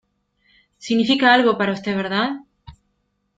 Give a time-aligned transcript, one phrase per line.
[0.79, 2.29] significa algo para usted,¿ verdad?